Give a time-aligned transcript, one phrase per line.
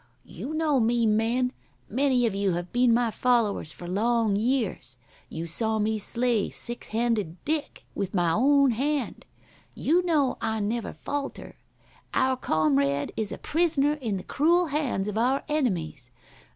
[0.25, 1.53] "You know me, men.
[1.87, 4.97] Many of you have been my followers for long years.
[5.29, 9.25] You saw me slay Six handed Dick with my own hand.
[9.75, 11.55] You know I never falter.
[12.15, 16.09] Our comrade is a prisoner in the cruel hands of our enemies.